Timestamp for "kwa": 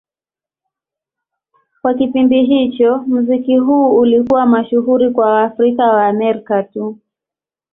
1.81-1.93, 5.11-5.31